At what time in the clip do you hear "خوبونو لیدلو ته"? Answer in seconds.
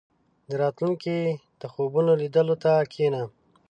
1.73-2.71